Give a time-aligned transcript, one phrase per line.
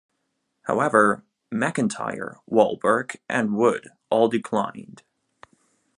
[0.63, 1.23] However,
[1.53, 5.03] McIntyre, Wahlberg, and Wood all declined.